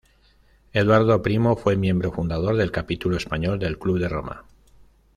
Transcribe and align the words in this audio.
Eduardo 0.73 1.21
Primo 1.21 1.55
fue 1.55 1.75
miembro 1.75 2.11
fundador 2.11 2.55
del 2.57 2.71
Capítulo 2.71 3.17
Español 3.17 3.59
del 3.59 3.77
Club 3.77 3.99
de 3.99 4.09
Roma. 4.09 4.45